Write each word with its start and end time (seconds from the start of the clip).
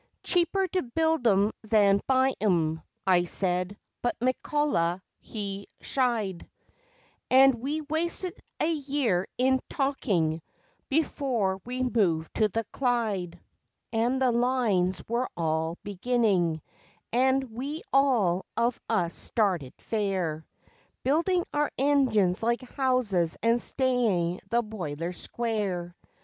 "Cheaper 0.23 0.67
to 0.69 0.81
build 0.81 1.27
'em 1.27 1.51
than 1.61 2.01
buy 2.07 2.33
'em," 2.41 2.81
I 3.05 3.25
said, 3.25 3.77
but 4.01 4.17
McCullough 4.17 4.99
he 5.19 5.67
shied, 5.79 6.49
And 7.29 7.53
we 7.53 7.81
wasted 7.81 8.33
a 8.59 8.71
year 8.73 9.27
in 9.37 9.59
talking 9.69 10.41
before 10.89 11.61
we 11.65 11.83
moved 11.83 12.33
to 12.37 12.47
the 12.47 12.63
Clyde. 12.73 13.39
And 13.93 14.19
the 14.19 14.31
Lines 14.31 15.03
were 15.07 15.29
all 15.37 15.77
beginning, 15.83 16.63
and 17.13 17.51
we 17.51 17.83
all 17.93 18.47
of 18.57 18.81
us 18.89 19.13
started 19.13 19.75
fair, 19.77 20.47
Building 21.03 21.45
our 21.53 21.71
engines 21.77 22.41
like 22.41 22.63
houses 22.71 23.37
and 23.43 23.61
staying 23.61 24.41
the 24.49 24.63
boilers 24.63 25.21
square. 25.21 25.95